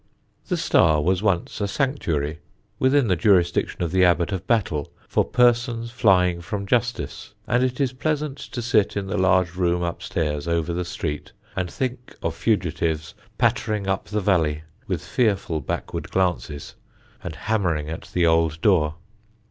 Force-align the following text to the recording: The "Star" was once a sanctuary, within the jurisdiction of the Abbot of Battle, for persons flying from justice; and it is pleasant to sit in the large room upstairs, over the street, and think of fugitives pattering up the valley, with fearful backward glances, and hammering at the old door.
The 0.47 0.57
"Star" 0.57 0.99
was 0.99 1.21
once 1.21 1.61
a 1.61 1.67
sanctuary, 1.67 2.39
within 2.79 3.07
the 3.07 3.15
jurisdiction 3.15 3.83
of 3.83 3.91
the 3.91 4.03
Abbot 4.03 4.31
of 4.31 4.47
Battle, 4.47 4.91
for 5.07 5.23
persons 5.23 5.91
flying 5.91 6.41
from 6.41 6.65
justice; 6.65 7.35
and 7.45 7.63
it 7.63 7.79
is 7.79 7.93
pleasant 7.93 8.39
to 8.39 8.63
sit 8.63 8.97
in 8.97 9.05
the 9.05 9.17
large 9.19 9.53
room 9.55 9.83
upstairs, 9.83 10.47
over 10.47 10.73
the 10.73 10.85
street, 10.85 11.33
and 11.55 11.69
think 11.69 12.15
of 12.23 12.33
fugitives 12.33 13.13
pattering 13.37 13.85
up 13.85 14.05
the 14.05 14.21
valley, 14.21 14.63
with 14.87 15.05
fearful 15.05 15.59
backward 15.61 16.09
glances, 16.09 16.73
and 17.23 17.35
hammering 17.35 17.87
at 17.87 18.09
the 18.11 18.25
old 18.25 18.59
door. 18.61 18.95